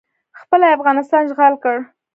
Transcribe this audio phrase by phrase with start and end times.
[0.39, 1.77] خپله یې افغانستان اشغال کړ